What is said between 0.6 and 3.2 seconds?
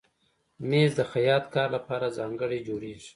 مېز د خیاط کار لپاره ځانګړی جوړېږي.